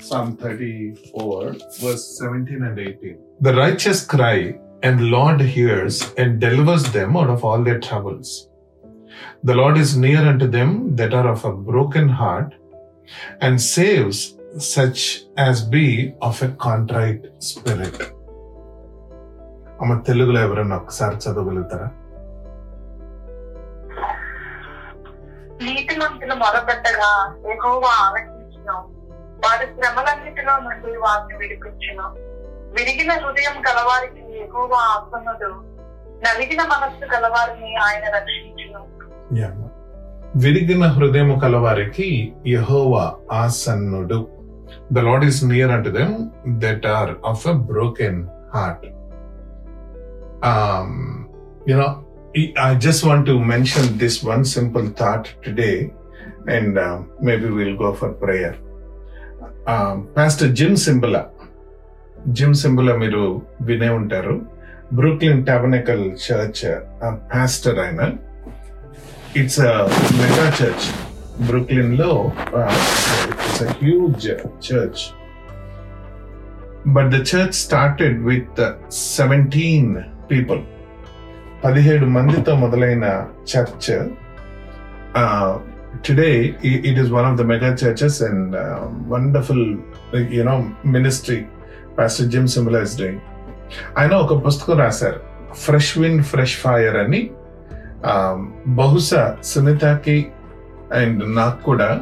[0.00, 3.17] Psalm 34, verse 17 and 18.
[3.41, 8.47] The righteous cry, and Lord hears and delivers them out of all their troubles.
[9.43, 12.53] The Lord is near unto them that are of a broken heart,
[13.41, 17.97] and saves such as be of a contrite spirit.
[19.81, 21.87] అమ్మ తెలుగులో ఎవరన్నా ఒకసారి చదవగలుగుతారా
[25.67, 27.09] నీతిమంతులు మొదపెట్టగా
[27.51, 28.75] యెహోవా ఆలకించును
[29.41, 32.07] వారి శ్రమలన్నిటిలో నుండి వారిని విడిపించును
[32.75, 35.51] విరిగిన హృదయం గలవారికి యెహోవా ఆసన్నుడు
[36.23, 38.81] నలిగిన మనస్సు గలవారిని ఆయన రక్షించును
[39.35, 39.51] Yeah.
[40.35, 42.07] విరిగిన హృదయము కలవారికి
[42.49, 43.03] యహోవా
[43.37, 44.17] ఆసన్నుడు
[44.91, 46.15] the Lord is near unto them
[46.63, 48.19] that are of a broken
[48.53, 48.85] heart
[51.71, 51.87] you know
[52.61, 55.71] I just want to mention this one simple thought today
[56.55, 56.79] and
[57.23, 58.57] maybe will go for prayer
[60.17, 61.21] pastor Jim Cymbala
[62.27, 64.41] Jim Cymbala మీరు వినే ఉంటారు.
[64.93, 66.65] Brooklyn Tabernacle church
[67.33, 68.01] pastor ఆయన.
[69.35, 69.59] It's
[70.19, 70.87] mega church
[71.47, 72.31] బ్రూక్లిన్లో
[73.29, 74.27] it's huge
[74.67, 75.03] church
[76.87, 79.95] but the church started with seventeen
[80.31, 80.61] people
[81.63, 83.91] పదిహేడు మందితో మొదలైన church
[86.07, 88.55] today it is one of the mega churches and
[89.09, 89.77] wonderful
[90.33, 91.45] you know ministry
[91.99, 93.19] pastor Jim Cymbala's doing
[93.97, 95.19] ఆయన ఒక పుస్తకం రాశారు.
[95.53, 97.31] Fresh win fresh fire అని.
[98.67, 100.25] బహుశా సునీతకి
[100.93, 102.01] అండ్ నాకు కూడా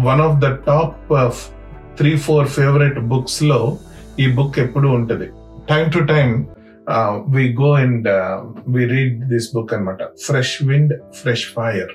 [0.00, 0.96] one of the top
[1.98, 3.78] three four favourite బుక్స్లో
[4.20, 5.28] ఈ బుక్ ఎప్పుడు ఉంటుంది.
[5.70, 6.48] Time to time
[7.28, 8.08] we go and
[8.68, 11.92] we read this book అనమాట fresh wind fresh fire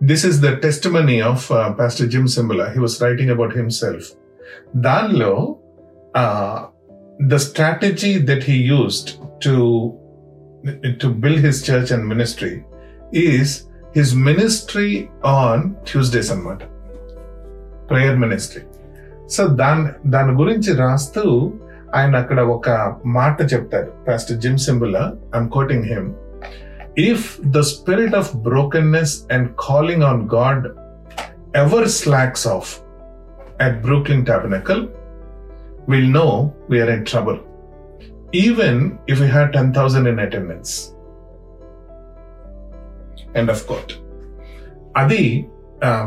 [0.00, 0.86] this is the test
[1.22, 1.48] of
[1.80, 4.08] pastor Jim Cymbala he was writing about himself
[4.76, 5.32] దానిలో
[7.22, 9.10] the strategy that he used
[9.42, 9.54] to
[11.00, 12.60] to build his church and ministry
[13.12, 16.62] is his ministry on Tuesdays అనమాట
[17.88, 18.62] prayer ministry
[19.28, 21.52] so దాని దాని గురించి రాస్తూ
[21.94, 22.68] ఆయన అక్కడ ఒక
[23.06, 26.14] మాట చెప్తారు pastor Jim Cymbala I'm quoting him
[27.06, 27.20] if
[27.54, 30.60] the spirit of brokenness and calling on God
[31.54, 32.68] ever slacks off
[33.64, 34.80] at Brooklyn Tabernacle,
[35.90, 36.30] we'll know
[36.68, 37.38] we are in trouble,
[38.32, 40.72] even if we had 10,000 in attendance.
[43.38, 43.90] End of quote
[44.96, 45.22] అది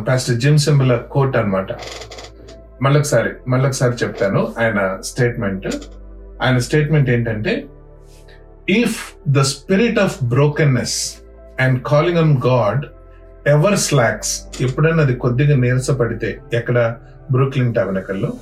[0.08, 1.72] pastor Jim Cymbala quote అనమాట
[2.86, 4.42] మళ్ళొకసారి మళ్ళొకసారి చెప్తాను.
[4.62, 4.80] ఆయన
[5.10, 5.68] statement
[6.44, 7.54] ఆయన statement ఏంటంటే
[8.68, 11.22] if the spirit of brokenness
[11.60, 12.86] and calling on God
[13.48, 16.96] ever slacks ఎప్పుడన్నా అది కొద్దిగా నీరసపడితే ఎక్కడ?
[17.32, 18.34] Brooklyn టెబనకల్లో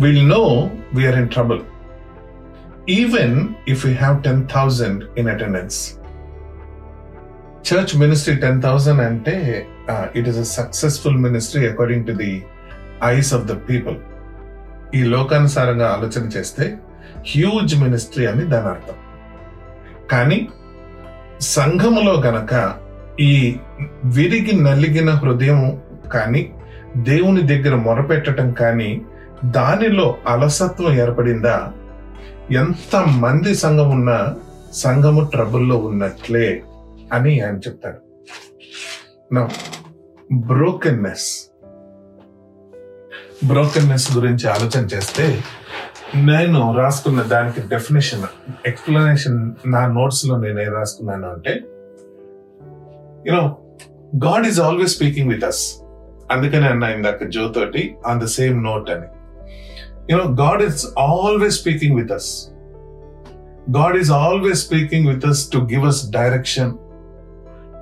[0.00, 1.60] will know we're in trouble
[2.88, 5.96] even if you have ten thousand in attendance
[7.72, 9.66] church ministry ten thousand అంటే
[10.14, 12.42] it is a successful ministry according to the
[13.04, 13.96] eyes of the people
[14.94, 16.78] ఈ లోకానుసారంగా ఆలోచన చేస్తే
[17.26, 18.94] హ్యూజ్ మినిస్ట్రీ అని దాని అర్థం.
[20.10, 20.48] కానీ
[21.40, 22.74] సంఘములో గనక
[23.20, 23.58] ఈ
[24.04, 25.80] విరిగి నలిగిన హృదయం
[26.12, 26.52] కానీ
[26.96, 29.02] దేవుని దగ్గర మొరపెట్టడం కానీ
[29.44, 31.72] దానిలో అలసత్వం ఏర్పడిందా?
[32.50, 34.36] ఎంత మంది సంఘం ఉన్నా
[34.72, 36.62] సంఘము ట్రబుల్లో ఉన్నట్లే
[37.12, 38.00] అని ఆయన చెప్తారు
[39.32, 39.48] నా
[40.34, 41.50] బ్రోకెన్నెస్
[43.44, 45.42] బ్రోకెన్నెస్ గురించి ఆలోచన చేస్తే
[46.14, 48.22] నేను రాసుకున్న దానికి డెఫినేషన్
[48.66, 51.52] ఎక్స్ప్లెనేషన్ నా నోట్స్లో నేను ఏం రాసుకున్నాను అంటే
[53.26, 53.56] you know
[54.24, 55.62] God is always speaking with us
[56.30, 59.06] అందుకని అన్నా ఇందాక జో తోటి ఆన్ ద సేమ్ నోట్ అని.
[60.10, 62.50] You know God is always speaking with us
[63.76, 66.72] God is always speaking with us to give us direction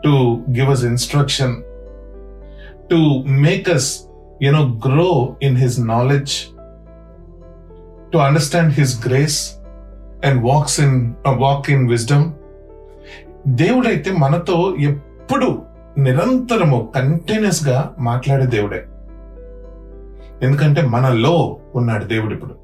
[0.03, 1.57] to give us instruction
[2.91, 4.09] to make us
[4.43, 6.58] you know grow in his knowledge
[8.13, 9.39] to understand his grace
[10.27, 12.23] and walks in uh, walk in wisdom
[13.47, 15.63] దేవుడైతే మనతో ఎప్పుడు
[15.99, 18.85] నిరంతరము కంటిన్యూస్గా మాట్లాడే దేవుడే.
[20.43, 22.55] ఎందుకంటే మనలో ఉన్నాడు దేవుడు ఇప్పుడు.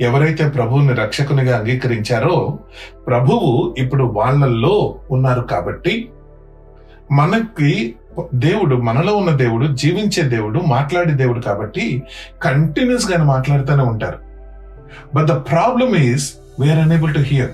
[0.00, 2.58] ఎవరైతే ప్రభువుని రక్షకునిగా అంగీకరించారో
[3.06, 6.10] ప్రభువు ఇప్పుడు వాళ్ళల్లో ఉన్నారు కాబట్టి
[7.12, 7.94] మనకి
[8.34, 12.02] దేవుడు మనలో ఉన్న దేవుడు జీవించే దేవుడు మాట్లాడే దేవుడు కాబట్టి
[12.42, 14.29] కంటిన్యూస్గా మాట్లాడుతూనే ఉంటారు.
[15.14, 16.26] But the problem is
[16.60, 17.52] we're unable to hear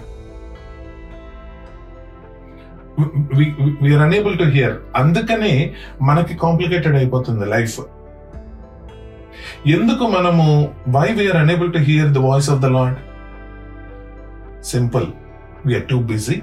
[3.82, 5.52] we're unable to hear అందుకనే
[6.00, 7.76] మనకి కాంప్లికేటెడ్ అయిపోతుంది లైఫ్
[9.68, 10.44] ఎందుకు మనము
[10.88, 12.96] why we're unable to hear the voice of the Lord
[14.66, 15.06] simple
[15.66, 16.36] we're too busy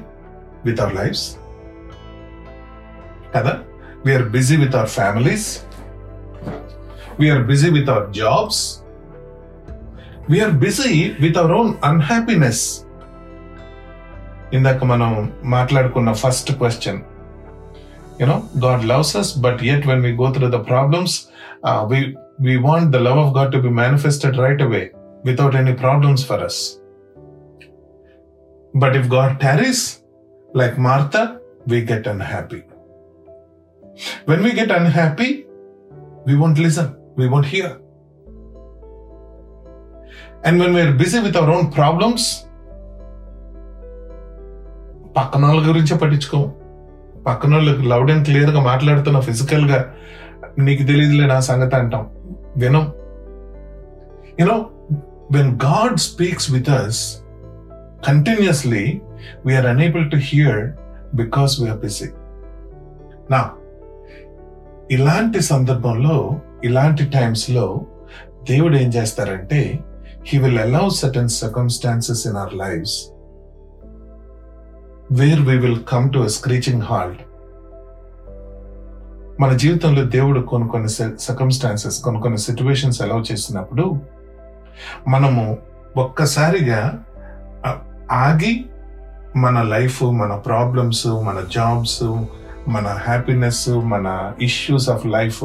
[0.65, 1.25] with our lives
[3.35, 3.53] కదా?
[4.05, 5.47] We're busy with our families
[7.19, 8.61] we're busy with our jobs
[10.32, 10.92] We are busy
[11.24, 12.64] with our own unhappiness
[14.56, 15.12] ఇందాక మనం
[15.56, 17.00] మాట్లాడుకున్న first question
[18.20, 18.36] you know
[18.66, 21.16] God loves us but yet when we go through the problems
[21.62, 24.90] we we want the love of God to be manifested right away
[25.24, 26.78] without any problems for us.
[28.74, 30.02] But if God tarries,
[30.50, 32.62] like Martha, we get unhappy.
[34.26, 35.46] When we get unhappy,
[36.26, 37.80] we won't listen, we won't hear.
[40.47, 42.27] And when we're busy with our own problems
[45.17, 46.53] పక్కన వాళ్ళ గురించి పట్టించుకోము
[47.27, 49.93] పక్కన వాళ్ళకి loud and క్లియర్గా మాట్లాడుతున్న ఫిజికల్గా
[50.59, 52.07] నీకు తెలియదులే నా సంగతి అంటాం.
[52.57, 52.93] వినం.
[54.39, 54.69] You know
[55.31, 57.17] when God speaks with us
[58.07, 59.01] continuously
[59.45, 60.71] we're unable to hear
[61.15, 62.09] because we're busy
[63.31, 63.49] నా
[64.91, 67.81] ఇలాంటి సందర్భంలో ఇలాంటి టైమ్స్లో
[68.49, 69.79] దేవుడు ఏం చేస్తారంటే
[70.27, 72.97] he will allow certain circumstances in our lives
[75.11, 77.21] where we will come to screeching halt
[79.39, 80.89] మన జీవితంలో దేవుడు కొన్ని కొన్ని
[81.19, 83.85] సర్కమ్స్టాన్సెస్ కొన్ని కొన్ని సిచ్యువేషన్స్ అలౌ చేసినప్పుడు
[85.07, 85.43] మనము
[85.97, 86.81] ఒక్కసారిగా
[88.11, 88.53] ఆగి
[89.35, 92.01] మన లైఫ్ మన ప్రాబ్లమ్స్ మన జాబ్స్
[92.67, 94.07] మన హ్యాపీనెస్ మన
[94.41, 95.43] ఇష్యూస్ ఆఫ్ లైఫ్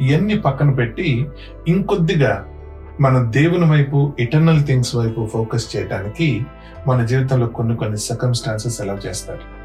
[0.00, 1.10] ఇవన్నీ పక్కన పెట్టి
[1.68, 2.32] ఇంకొద్దిగా
[3.00, 6.46] మన దేవుని వైపు ఇటర్నల్ థింగ్స్ వైపు ఫోకస్ చేయడానికి
[6.86, 9.58] మన జీవితంలో కొన్ని కొన్ని సర్కమ్స్టాన్సెస్ అలౌ చేస్తారు.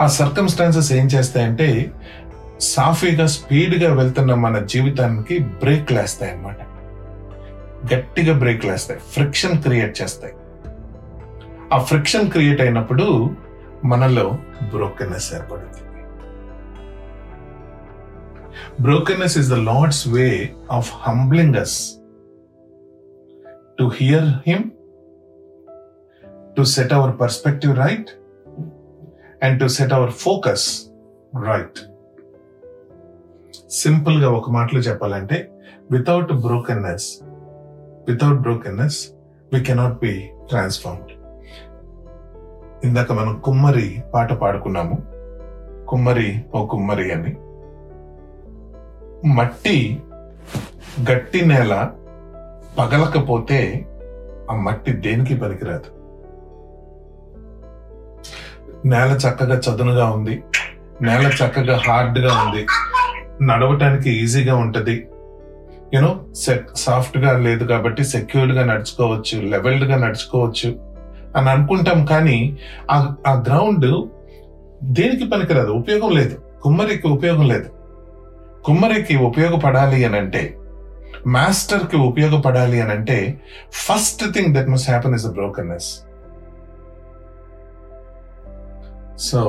[0.00, 1.92] ఆ సర్కమ్స్టాన్సెస్ ఏం చేస్తాయంటే
[2.60, 6.56] సాఫీగా స్పీడ్గా వెళ్తున్న మన జీవితానికి బ్రేక్ లేస్తాయి అన్నమాట.
[7.94, 9.00] గట్టిగా బ్రేక్ లేస్తాయి.
[9.12, 10.34] ఫ్రిక్షన్ క్రియేట్ చేస్తాయి.
[11.72, 13.30] ఆ ఫ్రిక్షన్ క్రియేట్ అయినప్పుడు
[13.84, 14.38] మనలో
[14.70, 15.91] బ్రోకెన్నెస్ ఏర్పడుతుంది.
[18.80, 21.96] Brokenness is the lord's way of humbling us
[23.78, 24.70] to hear him
[26.56, 28.10] to set our perspective right
[29.44, 30.86] and to set our focus
[31.44, 31.78] right
[33.70, 35.52] సింపుల్గా ఒక మాటలో చెప్పాలంటే
[35.90, 37.18] without brokenness
[38.08, 39.08] without brokenness
[39.52, 41.22] we cannot be transformed
[42.84, 45.02] ఇందాక మనం కుమ్మరి పాట పాడుకున్నాము.
[45.86, 47.36] కుమ్మరి ఓ కుమ్మరి అని.
[49.24, 50.02] మట్టి
[51.10, 51.90] గట్టి నేల
[52.78, 53.86] పగలకపోతే
[54.50, 56.02] ఆ మట్టి దేనికి పనికిరాదు.
[58.88, 60.42] నేల చక్కగా చదునుగా ఉంది.
[61.02, 62.66] నేల చక్కగా హార్డ్గా ఉంది.
[63.44, 65.08] నడవటానికి ఈజీగా ఉంటుంది.
[65.94, 70.78] యూనో సాఫ్ట్ సాఫ్ట్గా లేదు కాబట్టి సెక్యూర్డ్గా నడుచుకోవచ్చు లెవెల్డ్గా నడుచుకోవచ్చు
[71.36, 72.58] అని అనుకుంటాం కానీ
[72.90, 74.08] ఆ ఆ గ్రౌండ్
[74.84, 75.70] దేనికి పనికిరాదు?
[75.70, 76.38] ఉపయోగం లేదు.
[76.62, 77.81] కుమ్మరికి ఉపయోగం లేదు.
[78.62, 80.42] కుమ్మరికి ఉపయోగపడాలి అని అంటే
[81.26, 83.18] మాస్టర్కి ఉపయోగపడాలి అని అంటే
[83.86, 85.90] first thing that must happen is a brokenness
[89.22, 89.40] so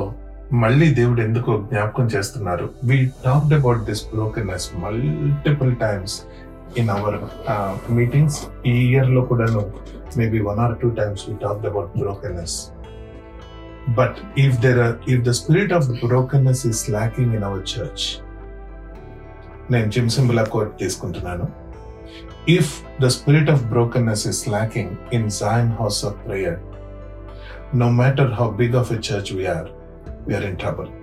[0.54, 2.70] మళ్ళీ దేవుడు ఎందుకు జ్ఞాపకం చేస్తున్నారు?
[2.84, 6.16] We talked about this brokenness multiple times
[6.78, 7.18] in our
[7.92, 9.62] meetings ఈ ఇయర్లో కూడాను
[10.18, 12.58] maybe one or two times we talked about brokenness
[13.98, 18.06] but if there if the spirit of brokenness is lacking in our church
[19.72, 21.48] నేను Jim Cymbala quote తీసుకుంటున్నాను
[22.58, 26.60] if the spirit of brokenness is lacking in Zion House of Prayer
[27.74, 29.68] no matter how big of a church we are,
[30.28, 30.94] we are in trouble.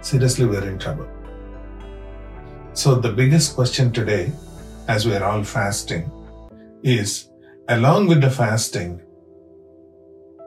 [0.00, 1.06] Seriously, we are in trouble.
[2.72, 4.32] So, the biggest question today,
[4.88, 6.10] as we are all fasting,
[6.82, 7.28] is
[7.68, 9.02] along with the fasting,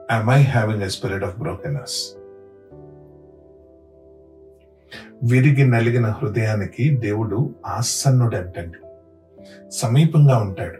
[0.08, 2.16] am I having a spirit of brokenness?
[5.24, 8.78] విరిగి నలిగిన హృదయానికి దేవుడు ఆసన్నుడు అంటండి
[9.70, 10.78] సమీపంగా ఉంటాడు.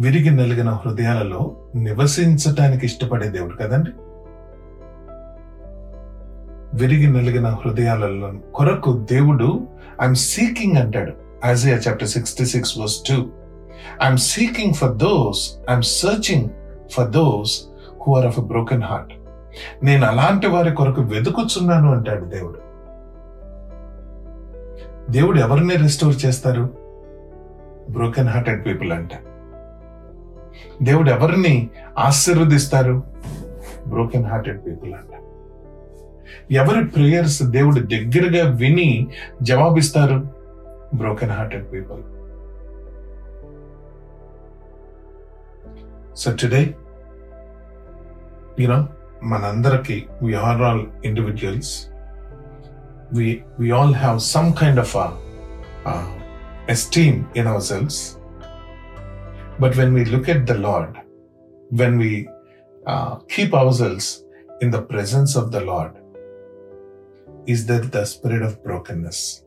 [0.00, 3.90] విరిగి నలిగిన హృదయాలలో నివసించటానికి ఇష్టపడే దేవుడు కదండి?
[6.74, 9.66] విరిగి నలిగిన హృదయాలలో కొరకు దేవుడు
[10.02, 11.12] ఐఎమ్ సీకింగ్ అంటాడు.
[11.44, 13.14] Isaiah chapter sixty six verse two
[14.04, 16.48] I'm seeking for those I'm searching
[16.90, 17.64] for those
[18.00, 19.12] who are of a broken heart
[19.82, 22.68] నేను అలాంటి వారి కొరకు వెతుకుచున్నాను అంటాడు దేవుడు.
[25.12, 26.70] దేవుడు ఎవరిని రిస్టోర్ చేస్తారు?
[27.90, 29.10] బ్రోకెన్ హార్టెడ్ పీపుల్ అంట.
[30.82, 33.02] దేవుడు ఎవరిని ఆశీర్వదిస్తారు?
[33.88, 35.22] బ్రోకెన్ హార్టెడ్ పీపుల్ అంట.
[36.52, 39.06] ఎవరి ప్రేయర్స్ దేవుడు దగ్గరగా విని
[39.42, 40.22] జవాబిస్తారు?
[40.94, 42.02] Broken hearted people
[46.16, 46.74] so today
[48.60, 48.86] you know
[49.31, 51.73] మనందరికి we are all individuals
[53.17, 53.27] we
[53.61, 54.95] we all have some kind of
[56.75, 58.01] esteem in our selves
[59.63, 60.93] but when we look at the Lord
[61.81, 62.13] when we
[63.35, 64.11] keep our selves
[64.61, 65.93] in the presence of the Lord
[67.45, 69.43] is there the spirit of brokenness.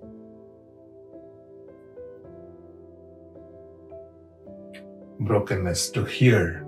[5.20, 6.66] Brokenness to hear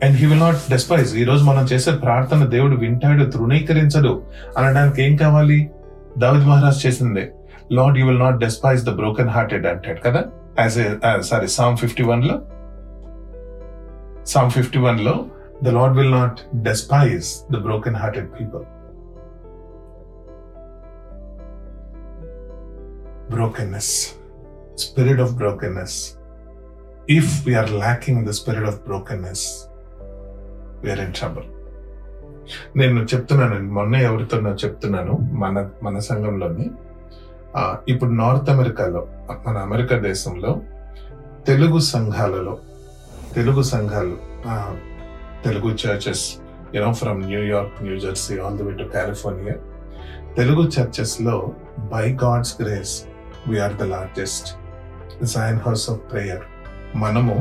[0.04, 4.22] And he will not despise ఈరోజు మనం చేసే ప్రార్థన దేవుడు వింటాడు తృణీకరించడు.
[4.58, 5.70] అనడానికి ఏం కావాలి?
[6.18, 7.32] దావిద్ మహారాజ్ చేసిందే.
[7.72, 10.24] Lord you will not despise the broken hearted అంటాడు కదా?
[10.60, 12.42] As a sorry psalm fifty వన్లో?
[14.26, 15.24] సామ్ ఫిఫ్టీ వన్లో
[15.62, 18.62] the lord will not despise the broken hearted people
[23.30, 24.18] brokenness,
[24.76, 26.16] spirit of brokenness.
[27.08, 29.68] If we are lacking the spirit of brokenness,
[30.82, 31.46] we are in trouble.
[32.76, 36.66] నేను చెప్తున్నాను మొన్న ఎవరితోనో చెప్తున్నాను మన మన సంఘంలోని
[37.92, 39.02] ఇప్పుడు నార్త్ అమెరికాలో
[39.46, 40.50] మన అమెరికా దేశంలో
[41.46, 42.54] తెలుగు సంఘాలలో
[43.34, 44.16] తెలుగు సంఘాలు
[45.44, 46.24] Telugu churches
[46.74, 49.56] you know from New York New Jersey all the way to California
[50.38, 51.36] Telugu చర్చెస్లో
[51.94, 52.96] by God's grace
[53.48, 54.48] we are the largest
[55.22, 56.44] Zion House of Prayer
[56.96, 57.36] మనము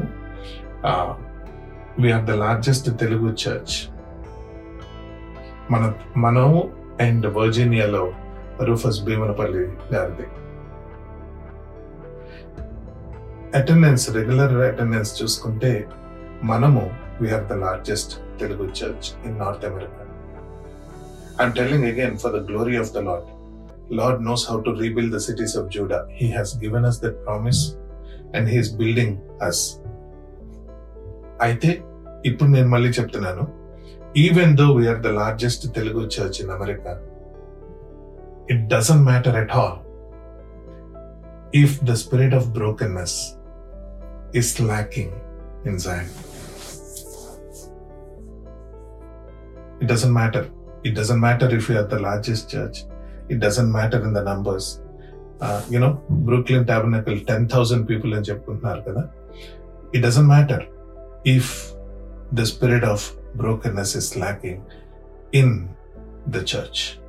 [2.00, 3.75] we are the largest Telugu church
[5.72, 6.60] మన మనము
[7.01, 8.13] and వర్జీనియాలో
[8.62, 9.63] Rufus Bhimanapalli
[9.94, 10.27] గారిది.
[13.56, 15.89] Attendance regular attendance చూసుకుంటే
[16.44, 16.91] మనము
[17.22, 20.03] we are the largest Telugu church in North America
[21.39, 23.29] I'm telling again for the glory of the lord
[23.89, 26.08] Lord knows how to rebuild the cities of Judah.
[26.12, 27.75] He has given us that promise
[28.34, 29.60] and He is building us.
[31.41, 31.69] అయితే
[32.29, 33.43] ఇప్పుడు నేను మళ్ళీ చెప్తున్నాను
[34.24, 36.91] even though we are the largest Telugu church in America
[38.53, 39.77] it doesn't matter at all
[41.62, 43.17] if the spirit of brokenness
[44.41, 45.15] is lacking
[45.69, 46.10] in Zion
[49.81, 50.48] it doesn't matter
[50.88, 52.79] it doesn't matter if you are the largest church
[53.29, 54.81] it doesn't matter in the numbers.
[55.41, 59.03] Uh, you know, Brooklyn Tabernacle, 10,000 people అని చెప్పుకుంటున్నారు కదా
[59.91, 60.59] it doesn't matter
[61.25, 61.74] if
[62.31, 64.63] the spirit of brokenness is lacking
[65.31, 65.69] in
[66.27, 67.00] the church.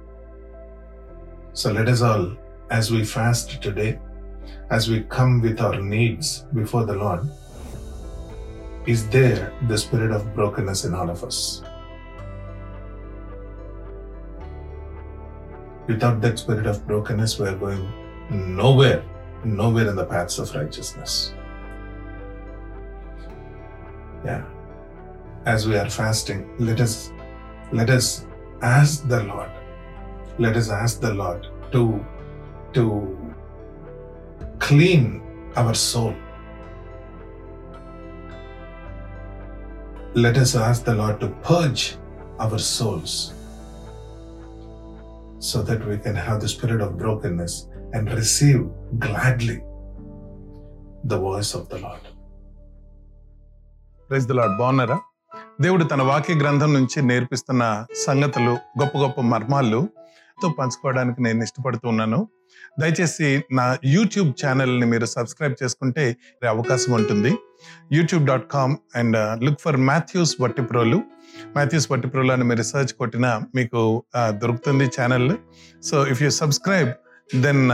[1.52, 2.24] So let us all,
[2.70, 3.98] as we fast today,
[4.70, 7.28] as we come with our needs before the Lord,
[8.86, 11.62] is there the spirit of brokenness in all of us?
[15.90, 17.84] Without that spirit of brokenness, we are going
[18.30, 19.02] nowhere,
[19.44, 21.34] nowhere in the paths of righteousness.
[24.24, 24.44] Yeah.
[25.46, 27.12] As we are fasting, let us
[27.72, 28.26] let us
[28.62, 29.50] ask the Lord.
[30.38, 32.04] Let us ask the Lord to
[32.74, 32.84] to
[34.58, 35.22] clean
[35.56, 36.14] our soul.
[40.14, 41.96] Let us ask the Lord to purge
[42.38, 43.32] our souls
[45.48, 47.54] so that we can have the spirit of brokenness
[47.94, 48.60] and receive
[49.04, 49.58] gladly
[51.10, 52.04] the voice of the Lord.
[54.08, 54.98] Praise the lord బాగున్నారా?
[55.60, 59.80] దేవుడు తన వాక్య గ్రంథం నుంచి నేర్పిస్తున్న సంగతులు గొప్ప గొప్ప మర్మాలు
[60.42, 62.28] తో పంచుకోవడానికి నేను ఇష్టపడుతూ ఉన్నాను.
[62.80, 66.16] దయచేసి నా యూట్యూబ్ ఛానల్ని మీరు సబ్స్క్రైబ్ చేసుకుంటే
[66.48, 67.32] అవకాశం ఉంటుంది.
[67.92, 71.00] YouTube dot com and look for Matthews Vattiprolu
[71.56, 75.36] Matthews Vattiprolu అని మీరు రీసెర్చ్ కొట్టినా మీకు దొరుకుతుంది channel
[75.82, 76.90] so if you subscribe
[77.42, 77.70] then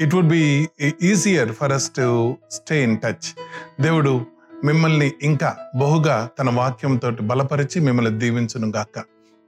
[0.00, 0.68] it would be
[1.02, 3.34] easier for us to stay in touch
[3.80, 4.26] దేవుడు
[4.64, 8.98] మిమ్మల్ని ఇంకా బహుగా తన వాక్యంతో బలపరిచి మిమ్మల్ని దీవించును గాక.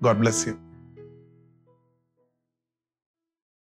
[0.05, 0.55] God bless you